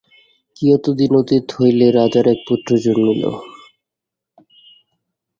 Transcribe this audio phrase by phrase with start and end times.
[0.57, 3.23] কিয়ৎ দিন অতীত হইলে রাজার এক পুত্র জন্মিল।